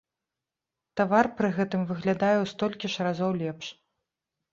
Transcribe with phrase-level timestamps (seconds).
[1.01, 3.67] Тавар пры гэтым выглядае ў столькі ж разоў лепш.